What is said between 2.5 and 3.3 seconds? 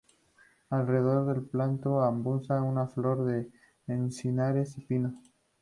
una flora